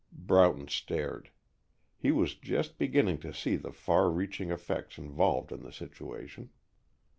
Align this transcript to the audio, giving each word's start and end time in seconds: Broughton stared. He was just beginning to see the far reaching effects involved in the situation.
Broughton 0.13 0.67
stared. 0.67 1.29
He 1.95 2.09
was 2.11 2.33
just 2.33 2.79
beginning 2.79 3.19
to 3.19 3.31
see 3.31 3.55
the 3.55 3.71
far 3.71 4.09
reaching 4.09 4.49
effects 4.49 4.97
involved 4.97 5.51
in 5.51 5.61
the 5.61 5.71
situation. 5.71 6.49